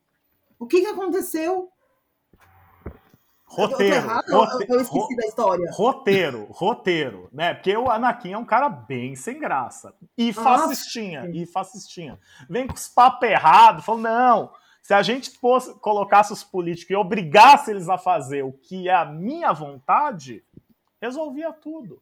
[0.57, 1.71] O que, que aconteceu?
[3.57, 4.07] Roteiro.
[4.27, 4.65] Eu, rote...
[4.69, 5.71] eu esqueci da história.
[5.71, 7.55] Roteiro, roteiro, né?
[7.55, 9.95] Porque o Anakin é um cara bem sem graça.
[10.15, 11.37] E fascistinha, Nossa.
[11.37, 12.19] e fascistinha.
[12.47, 14.51] Vem com os papos errados, falando, não,
[14.83, 18.93] se a gente fosse, colocasse os políticos e obrigasse eles a fazer o que é
[18.93, 20.43] a minha vontade,
[21.01, 22.01] resolvia tudo.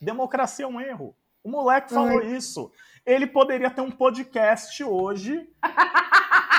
[0.00, 1.16] Democracia é um erro.
[1.42, 2.36] O moleque falou Ai.
[2.36, 2.70] isso.
[3.06, 5.48] Ele poderia ter um podcast hoje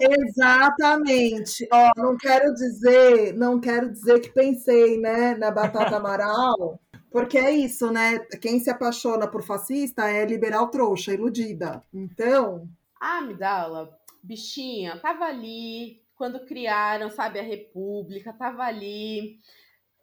[0.00, 1.66] Exatamente.
[1.72, 6.80] Ó, não quero dizer, não quero dizer que pensei, né, na batata amaral,
[7.10, 8.18] porque é isso, né?
[8.40, 11.82] Quem se apaixona por fascista é liberal trouxa, iludida.
[11.92, 12.68] Então,
[13.00, 19.38] a Amidala, bichinha, tava ali quando criaram, sabe, a República, tava ali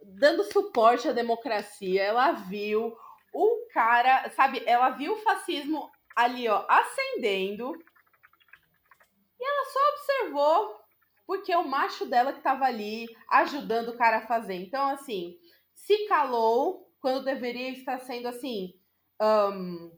[0.04, 2.02] dando suporte à democracia.
[2.04, 2.94] Ela viu
[3.34, 7.74] O cara, sabe, ela viu o fascismo ali, ó, acendendo.
[9.46, 10.86] Ela só observou
[11.28, 14.56] porque o macho dela que tava ali ajudando o cara a fazer.
[14.56, 15.38] Então, assim,
[15.74, 18.74] se calou quando deveria estar sendo assim.
[19.22, 19.92] Um,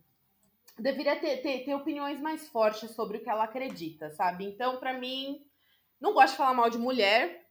[0.77, 4.45] deveria ter, ter, ter, opiniões mais fortes sobre o que ela acredita, sabe?
[4.45, 5.43] Então, para mim,
[5.99, 7.45] não gosto de falar mal de mulher.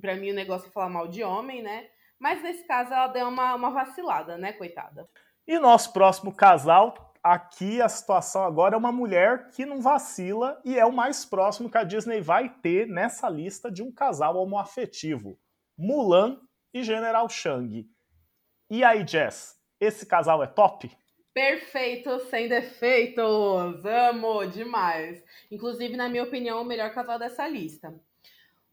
[0.00, 1.88] Para mim, o negócio é falar mal de homem, né?
[2.18, 5.08] Mas nesse caso, ela deu uma, uma vacilada, né, coitada?
[5.46, 10.78] E nosso próximo casal, aqui a situação agora é uma mulher que não vacila e
[10.78, 15.38] é o mais próximo que a Disney vai ter nessa lista de um casal homoafetivo:
[15.76, 16.38] Mulan
[16.74, 17.88] e General Shang.
[18.70, 20.90] E aí, Jess, esse casal é top?
[21.32, 23.84] Perfeito, sem defeitos.
[23.84, 25.24] Amo demais.
[25.50, 27.94] Inclusive, na minha opinião, o melhor casal dessa lista.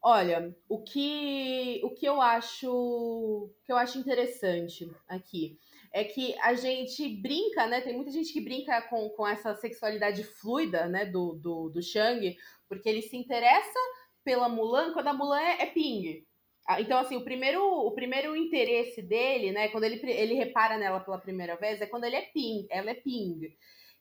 [0.00, 5.58] Olha, o que o que eu acho que eu acho interessante aqui
[5.92, 7.80] é que a gente brinca, né?
[7.80, 11.04] Tem muita gente que brinca com, com essa sexualidade fluida, né?
[11.04, 12.36] Do, do, do Shang,
[12.68, 13.78] porque ele se interessa
[14.24, 16.24] pela Mulan quando a Mulan é, é ping.
[16.66, 21.00] Ah, então, assim, o primeiro, o primeiro interesse dele, né, quando ele, ele repara nela
[21.00, 23.52] pela primeira vez, é quando ele é ping, ela é ping.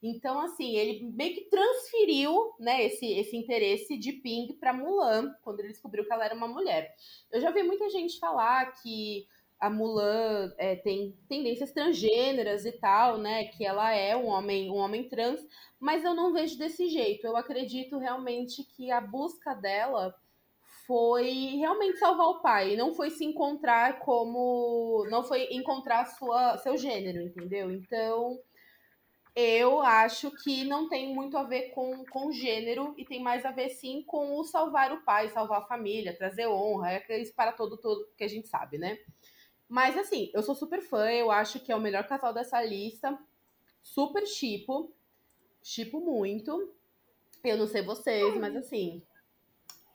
[0.02, 5.60] Então, assim, ele meio que transferiu, né, esse, esse interesse de ping para Mulan, quando
[5.60, 6.94] ele descobriu que ela era uma mulher.
[7.32, 9.28] Eu já vi muita gente falar que
[9.62, 14.78] a Mulan é, tem tendências transgêneras e tal, né, que ela é um homem, um
[14.78, 15.40] homem trans,
[15.80, 17.26] mas eu não vejo desse jeito.
[17.26, 20.16] Eu acredito realmente que a busca dela
[20.88, 25.06] foi realmente salvar o pai, não foi se encontrar como.
[25.10, 27.72] não foi encontrar sua, seu gênero, entendeu?
[27.72, 28.40] Então,
[29.36, 33.52] eu acho que não tem muito a ver com, com gênero e tem mais a
[33.52, 37.52] ver sim com o salvar o pai, salvar a família, trazer honra, é aqueles para
[37.52, 38.98] todo, todo que a gente sabe, né?
[39.72, 43.18] Mas assim, eu sou super fã, eu acho que é o melhor casal dessa lista.
[43.82, 44.94] Super chipo.
[45.64, 46.74] Chipo muito.
[47.42, 49.02] Eu não sei vocês, mas assim,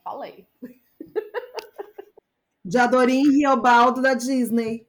[0.03, 0.47] falei.
[2.65, 4.89] de Adorim e Riobaldo da Disney.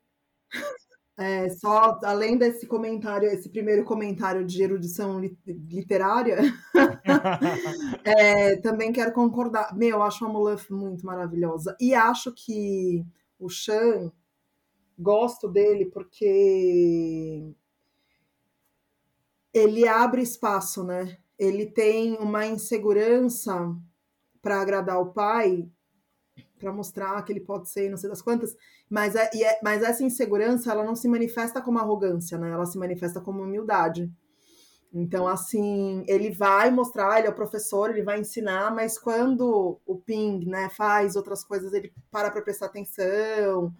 [1.17, 6.37] É, só além desse comentário, esse primeiro comentário de erudição literária,
[8.05, 9.75] é, também quero concordar.
[9.75, 11.75] Meu, eu acho a Mulan muito maravilhosa.
[11.77, 13.05] E acho que
[13.37, 14.13] o Chan,
[14.97, 17.53] gosto dele porque
[19.53, 21.17] ele abre espaço, né?
[21.37, 23.75] Ele tem uma insegurança
[24.41, 25.69] para agradar o pai
[26.57, 28.55] para mostrar que ele pode ser não sei das quantas,
[28.89, 32.49] mas, é, é, mas essa insegurança ela não se manifesta como arrogância, né?
[32.49, 34.11] Ela se manifesta como humildade.
[34.93, 39.95] Então, assim, ele vai mostrar, ele é o professor, ele vai ensinar, mas quando o
[39.97, 43.73] Ping, né, faz outras coisas, ele para para prestar atenção,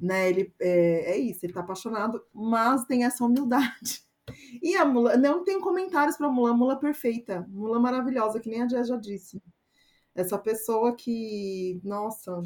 [0.00, 0.28] né?
[0.30, 4.02] Ele é, é isso, ele tá apaixonado, mas tem essa humildade.
[4.62, 8.68] E a Mula, não tem comentários para Mula, Mula perfeita, Mula maravilhosa, que nem a
[8.68, 9.42] Jé já disse.
[10.14, 12.40] Essa pessoa que, nossa,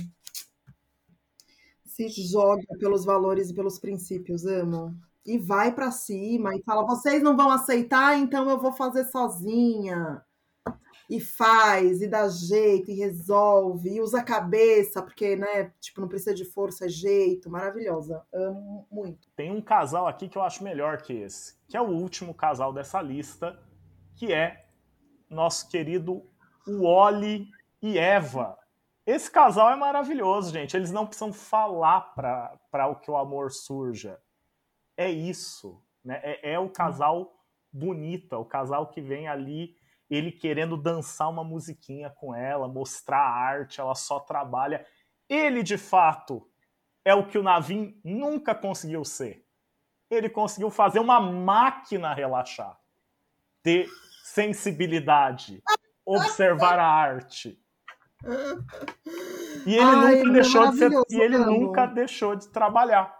[1.84, 4.94] se joga pelos valores e pelos princípios, amo.
[5.24, 10.22] E vai para cima e fala: vocês não vão aceitar, então eu vou fazer sozinha.
[11.08, 16.08] E faz, e dá jeito, e resolve, e usa a cabeça, porque, né, tipo, não
[16.08, 17.48] precisa de força, é jeito.
[17.48, 18.24] Maravilhosa.
[18.32, 19.28] Amo muito.
[19.36, 22.72] Tem um casal aqui que eu acho melhor que esse, que é o último casal
[22.72, 23.58] dessa lista,
[24.16, 24.66] que é
[25.30, 26.24] nosso querido
[26.66, 27.48] Wally
[27.80, 28.58] e Eva.
[29.06, 30.76] Esse casal é maravilhoso, gente.
[30.76, 34.18] Eles não precisam falar para o que o amor surja.
[34.96, 35.80] É isso.
[36.04, 36.20] Né?
[36.22, 37.32] É, é o casal
[37.72, 39.76] bonita, o casal que vem ali,
[40.08, 44.86] ele querendo dançar uma musiquinha com ela, mostrar a arte, ela só trabalha.
[45.28, 46.48] Ele, de fato,
[47.04, 49.44] é o que o Navin nunca conseguiu ser.
[50.08, 52.78] Ele conseguiu fazer uma máquina relaxar,
[53.62, 53.88] ter
[54.22, 55.62] sensibilidade,
[56.04, 57.60] observar a arte.
[59.66, 63.14] E ele Ai, nunca deixou de ser, e ele nunca deixou de trabalhar.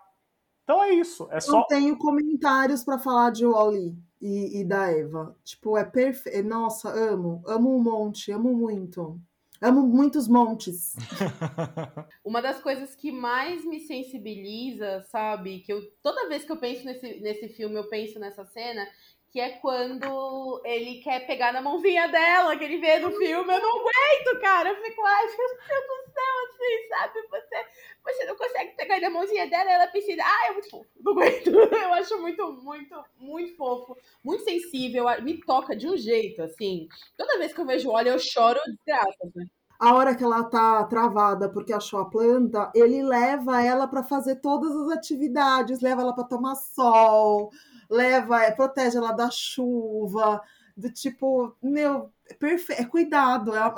[0.63, 1.29] Então é isso.
[1.31, 1.61] É só...
[1.61, 5.37] Eu tenho comentários para falar de Wally e, e, da Eva.
[5.45, 6.47] Tipo, é perfeito.
[6.49, 7.43] Nossa, amo.
[7.47, 9.21] Amo um monte, amo muito.
[9.61, 10.95] Amo muitos montes.
[12.23, 15.61] Uma das coisas que mais me sensibiliza, sabe?
[15.61, 18.87] Que eu toda vez que eu penso nesse, nesse filme, eu penso nessa cena,
[19.31, 23.53] que é quando ele quer pegar na mãozinha dela, que ele vê no filme.
[23.53, 24.71] Eu não aguento, cara.
[24.71, 27.29] Eu fico, ai, meu Deus do céu, assim, sabe?
[27.29, 27.67] Você,
[28.05, 30.23] você não consegue pegar na mãozinha dela ela precisa.
[30.25, 30.91] Ah, é muito fofo.
[31.01, 31.47] Não aguento.
[31.75, 33.97] Eu acho muito, muito, muito fofo.
[34.25, 35.05] Muito sensível.
[35.23, 36.89] Me toca de um jeito, assim.
[37.17, 39.47] Toda vez que eu vejo o Olho, eu choro de graça, né?
[39.79, 44.37] a hora que ela tá travada porque achou a planta, ele leva ela para fazer
[44.37, 47.51] todas as atividades, leva ela para tomar sol,
[47.91, 50.43] leva, é, protege ela da chuva,
[50.77, 53.73] do tipo, meu, é perfeito, é cuidado, é, é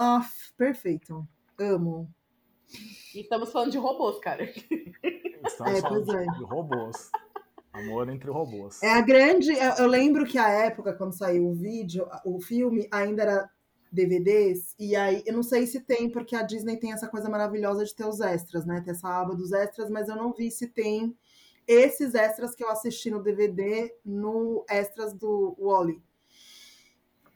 [0.56, 1.26] perfeito.
[1.58, 2.08] Amo.
[3.14, 4.44] E estamos falando de robôs, cara.
[4.44, 6.24] Estamos é, falando é.
[6.24, 7.10] de robôs.
[7.72, 8.82] Amor entre robôs.
[8.82, 9.52] É a grande.
[9.78, 13.50] Eu lembro que a época, quando saiu o vídeo, o filme ainda era
[13.90, 17.84] DVDs, e aí eu não sei se tem, porque a Disney tem essa coisa maravilhosa
[17.84, 18.82] de ter os extras, né?
[18.84, 21.16] Ter essa aba dos extras, mas eu não vi se tem
[21.68, 26.02] esses extras que eu assisti no DVD no extras do Wally.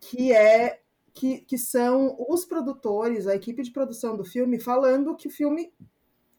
[0.01, 0.81] Que é
[1.12, 5.73] que, que são os produtores, a equipe de produção do filme, falando que o filme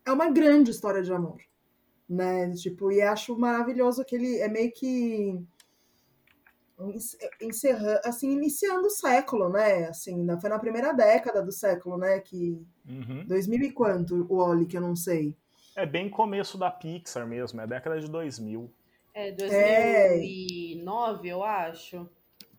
[0.03, 1.39] é uma grande história de amor.
[2.10, 2.51] Né?
[2.53, 5.39] Tipo, e acho maravilhoso que ele é meio que
[7.39, 9.86] encerrando, assim, iniciando o século, né?
[9.86, 12.19] Assim, foi na primeira década do século, né?
[12.19, 13.25] Que uhum.
[13.27, 15.38] 2000 e quanto o Oli, que eu não sei.
[15.75, 18.71] É bem começo da Pixar mesmo, é década de 2000.
[19.13, 21.31] É 2009, é...
[21.31, 22.09] eu acho.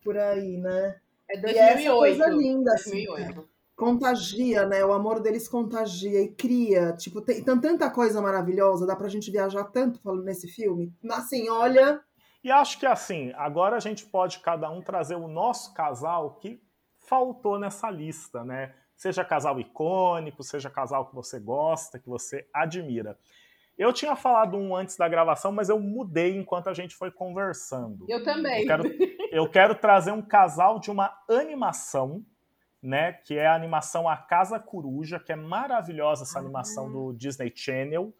[0.03, 0.99] Por aí, né?
[1.29, 1.55] É 2008.
[1.55, 3.05] E essa coisa linda, assim.
[3.05, 3.49] 2008.
[3.75, 4.85] Contagia, né?
[4.85, 6.93] O amor deles contagia e cria.
[6.93, 10.93] Tipo, tem, tem tanta coisa maravilhosa, dá pra gente viajar tanto falando nesse filme.
[11.09, 12.01] Assim, olha,
[12.45, 16.61] e acho que assim, agora a gente pode cada um trazer o nosso casal que
[17.07, 18.71] faltou nessa lista, né?
[18.95, 23.17] Seja casal icônico, seja casal que você gosta, que você admira.
[23.77, 28.05] Eu tinha falado um antes da gravação, mas eu mudei enquanto a gente foi conversando.
[28.07, 28.61] Eu também.
[28.61, 28.83] Eu quero,
[29.31, 32.25] eu quero trazer um casal de uma animação,
[32.81, 33.13] né?
[33.13, 38.13] Que é a animação A Casa Coruja, que é maravilhosa essa animação do Disney Channel,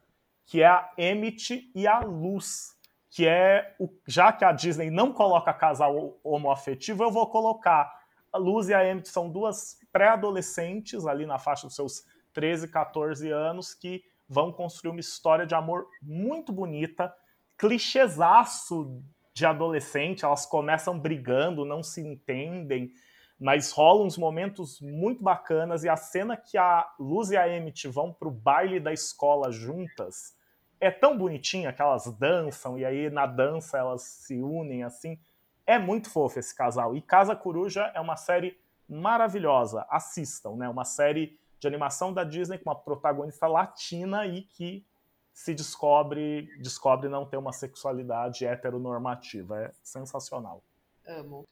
[0.45, 2.75] que é a Emmett e a Luz
[3.15, 7.89] que é o, já que a Disney não coloca casal homoafetivo, eu vou colocar
[8.35, 13.31] a Luz e a Emmett são duas pré-adolescentes ali na faixa dos seus 13, 14
[13.31, 17.15] anos que vão construir uma história de amor muito bonita,
[17.57, 19.01] clichêsaço
[19.33, 22.91] de adolescente, elas começam brigando, não se entendem,
[23.39, 27.87] mas rolam uns momentos muito bacanas e a cena que a Luz e a Emmett
[27.87, 30.35] vão pro baile da escola juntas,
[30.81, 35.17] é tão bonitinha que elas dançam e aí na dança elas se unem assim.
[35.65, 36.95] É muito fofo esse casal.
[36.95, 39.85] E Casa Coruja é uma série maravilhosa.
[39.89, 40.69] Assistam, né?
[40.69, 44.85] Uma série de animação da Disney com uma protagonista latina e que
[45.33, 49.63] se descobre descobre não ter uma sexualidade heteronormativa.
[49.63, 50.63] É sensacional.
[51.07, 51.45] Amo.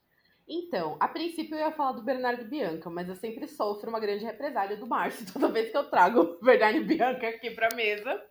[0.47, 4.25] Então, a princípio eu ia falar do Bernardo Bianca, mas eu sempre sofro uma grande
[4.25, 8.21] represália do Márcio toda vez que eu trago o Bernardo Bianca aqui pra mesa.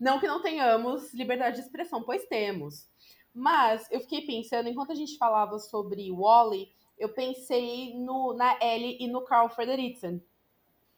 [0.00, 2.88] Não que não tenhamos liberdade de expressão, pois temos.
[3.34, 6.68] Mas eu fiquei pensando, enquanto a gente falava sobre Wally,
[6.98, 10.20] eu pensei no, na Ellie e no Carl Frederickson.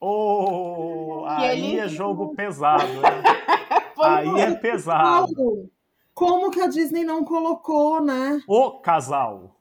[0.01, 1.79] Oh, aí ele...
[1.79, 2.85] é jogo pesado,
[4.03, 5.71] aí é pesado.
[6.13, 8.41] Como que a Disney não colocou, né?
[8.47, 9.57] O casal.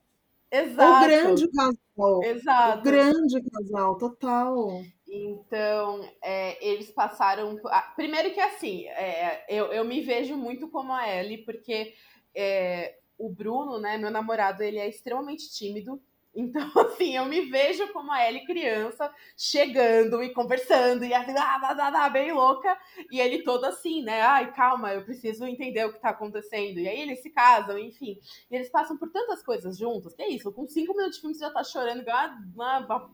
[0.52, 1.04] Exato.
[1.04, 2.24] O grande casal.
[2.24, 2.80] Exato.
[2.80, 4.84] O grande casal, total.
[5.08, 7.60] Então, é, eles passaram.
[7.96, 11.94] Primeiro que assim, é, eu, eu me vejo muito como a Ellie, porque
[12.36, 16.02] é, o Bruno, né, meu namorado, ele é extremamente tímido.
[16.36, 21.60] Então, assim, eu me vejo como a Ellie criança, chegando e conversando, e assim, ah,
[21.62, 22.76] ah, ah, ah, bem louca,
[23.12, 24.20] e ele todo assim, né?
[24.22, 26.80] Ai, calma, eu preciso entender o que tá acontecendo.
[26.80, 28.20] E aí eles se casam, enfim.
[28.50, 31.36] E eles passam por tantas coisas juntos, que é isso, com cinco minutos de filme
[31.36, 32.04] você já tá chorando,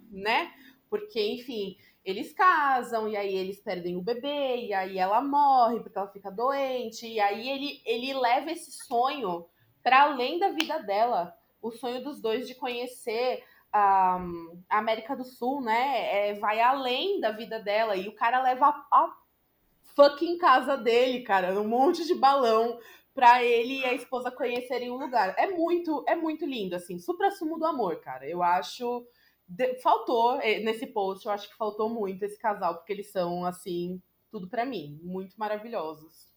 [0.10, 0.54] né?
[0.90, 1.76] Porque, enfim,
[2.10, 6.32] eles casam, e aí eles perdem o bebê, e aí ela morre porque ela fica
[6.32, 9.46] doente, e aí ele, ele leva esse sonho
[9.84, 11.34] para além da vida dela.
[11.62, 14.20] O sonho dos dois de conhecer a,
[14.70, 16.30] a América do Sul, né?
[16.30, 17.96] É, vai além da vida dela.
[17.96, 19.16] E o cara leva a, a
[19.96, 22.80] fucking casa dele, cara, um monte de balão
[23.14, 25.36] para ele e a esposa conhecerem o lugar.
[25.38, 28.26] É muito, é muito lindo, assim, supra sumo do amor, cara.
[28.28, 29.06] Eu acho
[29.50, 33.44] de, faltou eh, nesse post, eu acho que faltou muito esse casal, porque eles são,
[33.44, 34.00] assim,
[34.32, 36.30] tudo para mim, muito maravilhosos.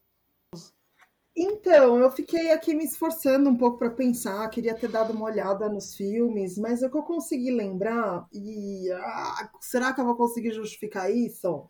[1.35, 5.69] Então, eu fiquei aqui me esforçando um pouco para pensar, queria ter dado uma olhada
[5.69, 10.17] nos filmes, mas é o que eu consegui lembrar, e ah, será que eu vou
[10.17, 11.69] conseguir justificar isso?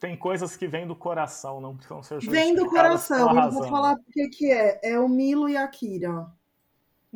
[0.00, 2.46] Tem coisas que vêm do coração, não precisam ser justificadas.
[2.46, 4.78] Vem do coração, eu vou falar porque que é.
[4.82, 6.26] É o Milo e a Kira.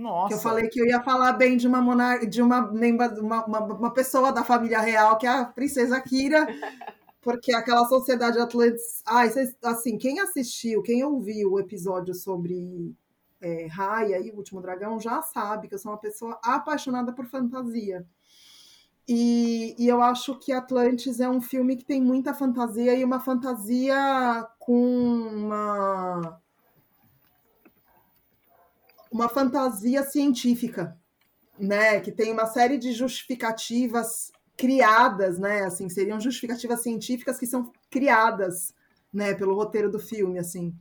[0.00, 0.28] Nossa.
[0.28, 2.26] Que eu falei que eu ia falar bem de uma monar...
[2.26, 6.46] de uma, uma, uma, uma pessoa da família real, que é a princesa Kira,
[7.20, 9.02] porque aquela sociedade Atlantis.
[9.06, 12.94] Ai, vocês, assim, quem assistiu, quem ouviu o episódio sobre
[13.42, 17.26] é, Raya e o Último Dragão já sabe que eu sou uma pessoa apaixonada por
[17.26, 18.06] fantasia.
[19.06, 23.18] E, e, eu acho que Atlantis é um filme que tem muita fantasia e uma
[23.18, 24.72] fantasia com
[25.34, 25.79] uma
[29.20, 30.96] uma fantasia científica,
[31.58, 32.00] né?
[32.00, 35.64] Que tem uma série de justificativas criadas, né?
[35.64, 38.74] Assim, seriam justificativas científicas que são criadas,
[39.12, 39.34] né?
[39.34, 40.74] Pelo roteiro do filme, assim.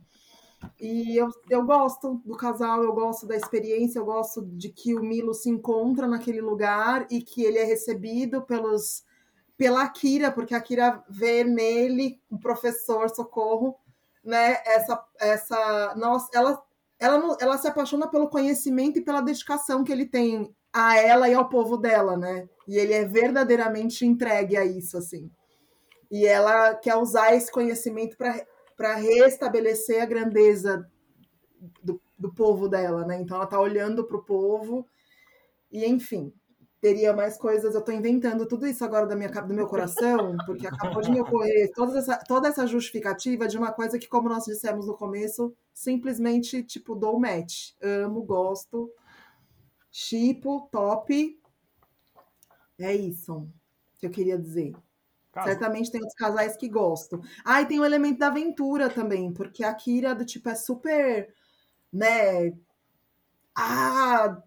[0.80, 5.02] E eu, eu gosto do casal, eu gosto da experiência, eu gosto de que o
[5.02, 9.04] Milo se encontra naquele lugar e que ele é recebido pelos
[9.56, 13.76] pela Akira, porque a Akira vê nele um professor socorro,
[14.24, 14.62] né?
[14.64, 16.62] Essa essa nossa, ela
[17.00, 21.34] ela ela se apaixona pelo conhecimento e pela dedicação que ele tem a ela e
[21.34, 22.48] ao povo dela, né?
[22.68, 25.30] E ele é verdadeiramente entregue a isso assim.
[26.10, 30.86] E ela quer usar esse conhecimento para restabelecer a grandeza
[31.82, 33.20] do, do povo dela, né?
[33.20, 34.86] Então ela está olhando para o povo
[35.70, 36.32] e, enfim,
[36.80, 37.74] teria mais coisas.
[37.74, 41.20] Eu estou inventando tudo isso agora da minha, do meu coração, porque acabou de me
[41.20, 45.54] ocorrer toda essa, toda essa justificativa de uma coisa que, como nós dissemos no começo,
[45.74, 47.72] simplesmente, tipo, dou match.
[47.82, 48.90] Amo, gosto,
[49.90, 51.38] chipo, top.
[52.78, 53.46] É isso
[53.98, 54.74] que eu queria dizer.
[55.32, 55.48] Caso.
[55.48, 57.20] Certamente tem outros casais que gostam.
[57.44, 61.32] Ah, e tem o elemento da aventura também, porque a Kira do tipo é super,
[61.92, 62.52] né?
[63.54, 64.42] Ah,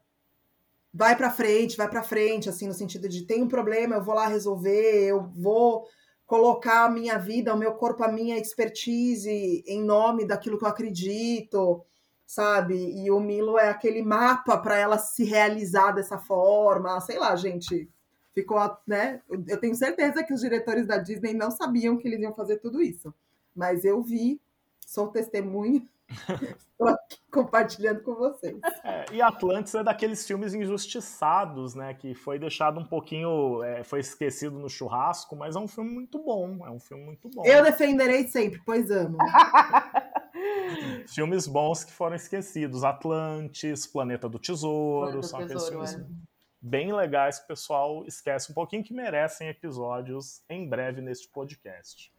[0.93, 4.13] vai para frente, vai para frente, assim, no sentido de tem um problema, eu vou
[4.13, 5.87] lá resolver, eu vou
[6.25, 10.69] colocar a minha vida, o meu corpo, a minha expertise em nome daquilo que eu
[10.69, 11.83] acredito,
[12.25, 12.75] sabe?
[12.75, 17.89] E o Milo é aquele mapa para ela se realizar dessa forma, sei lá, gente
[18.33, 19.21] ficou, né?
[19.47, 22.81] Eu tenho certeza que os diretores da Disney não sabiam que eles iam fazer tudo
[22.81, 23.13] isso.
[23.55, 24.41] Mas eu vi,
[24.79, 25.83] sou testemunha,
[26.71, 28.59] estou aqui compartilhando com vocês.
[28.83, 31.93] É, e Atlantis é daqueles filmes injustiçados, né?
[31.93, 36.19] Que foi deixado um pouquinho, é, foi esquecido no churrasco, mas é um filme muito
[36.23, 36.65] bom.
[36.65, 37.43] É um filme muito bom.
[37.45, 39.17] Eu defenderei sempre, pois amo.
[41.07, 42.83] filmes bons que foram esquecidos.
[42.83, 46.33] Atlantis, Planeta do Tesouro, Planeta são aqueles Tesouro, filmes é
[46.63, 52.09] bem legais que o pessoal esquece um pouquinho que merecem episódios em breve neste podcast.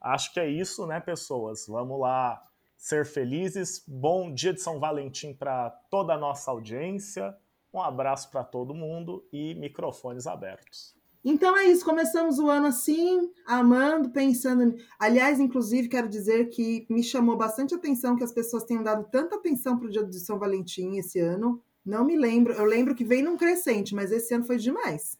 [0.00, 1.66] Acho que é isso, né, pessoas?
[1.66, 2.40] Vamos lá
[2.82, 3.84] ser felizes.
[3.86, 7.32] Bom dia de São Valentim para toda a nossa audiência.
[7.72, 10.92] Um abraço para todo mundo e microfones abertos.
[11.24, 14.74] Então é isso, começamos o ano assim, amando, pensando.
[14.98, 19.36] Aliás, inclusive, quero dizer que me chamou bastante atenção que as pessoas tenham dado tanta
[19.36, 21.62] atenção para o dia de São Valentim esse ano.
[21.86, 22.52] Não me lembro.
[22.52, 25.16] Eu lembro que vem num crescente, mas esse ano foi demais.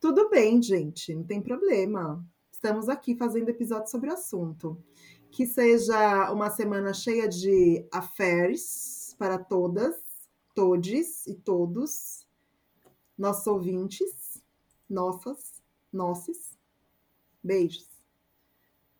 [0.00, 2.24] Tudo bem, gente, não tem problema.
[2.50, 4.82] Estamos aqui fazendo episódio sobre o assunto.
[5.36, 9.94] Que seja uma semana cheia de affairs para todas,
[10.54, 12.26] todes e todos,
[13.18, 14.42] nossos ouvintes,
[14.88, 15.62] nossas,
[15.92, 16.56] nossos.
[17.44, 17.86] Beijos.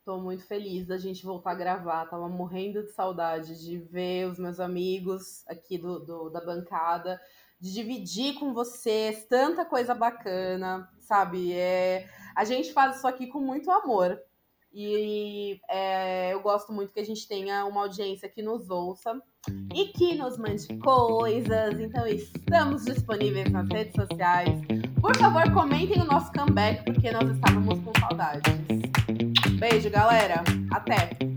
[0.05, 2.05] Tô muito feliz da gente voltar a gravar.
[2.05, 7.19] Tava morrendo de saudade de ver os meus amigos aqui do, do da bancada,
[7.59, 11.55] de dividir com vocês tanta coisa bacana, sabe?
[11.55, 14.23] É, a gente faz isso aqui com muito amor.
[14.79, 19.19] E é, eu gosto muito que a gente tenha uma audiência que nos ouça
[19.75, 21.81] e que nos mande coisas.
[21.81, 24.61] Então, estamos disponíveis nas redes sociais.
[25.01, 28.53] Por favor, comentem o nosso comeback, porque nós estávamos com saudades.
[29.59, 30.45] Beijo, galera.
[30.71, 31.36] Até!